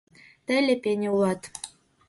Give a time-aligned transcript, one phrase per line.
[0.45, 1.41] Тый лепене улат.